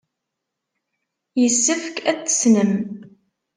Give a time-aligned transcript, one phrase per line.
[1.41, 2.73] Yessefk ad t-tessnem.